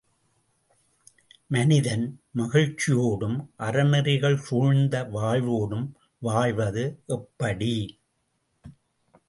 [1.49, 2.05] மனிதன்
[2.37, 5.87] மகிழ்ச்சியோடும், அறநெறிகள் சூழ்ந்த வாழ்வோடும்
[6.21, 6.85] வாழ்வது
[7.07, 7.73] எப்படி?